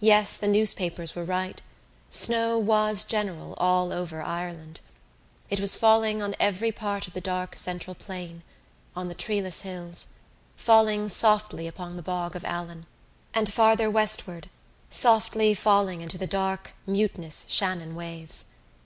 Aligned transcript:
Yes, 0.00 0.38
the 0.38 0.48
newspapers 0.48 1.14
were 1.14 1.22
right: 1.22 1.60
snow 2.08 2.58
was 2.58 3.04
general 3.04 3.52
all 3.58 3.92
over 3.92 4.22
Ireland. 4.22 4.80
It 5.50 5.60
was 5.60 5.76
falling 5.76 6.22
on 6.22 6.34
every 6.40 6.72
part 6.72 7.06
of 7.06 7.12
the 7.12 7.20
dark 7.20 7.54
central 7.58 7.94
plain, 7.94 8.42
on 8.96 9.08
the 9.08 9.14
treeless 9.14 9.60
hills, 9.60 10.12
falling 10.56 11.10
softly 11.10 11.66
upon 11.68 11.96
the 11.96 12.02
Bog 12.02 12.34
of 12.34 12.44
Allen 12.46 12.86
and, 13.34 13.52
farther 13.52 13.90
westward, 13.90 14.48
softly 14.88 15.52
falling 15.52 16.00
into 16.00 16.16
the 16.16 16.26
dark 16.26 16.72
mutinous 16.86 17.44
Shannon 17.46 17.94
waves. 17.94 18.46